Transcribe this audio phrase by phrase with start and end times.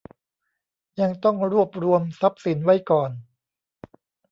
[1.01, 3.11] ยังต้องรวบรวมทรัพย์สินไว้ก่อน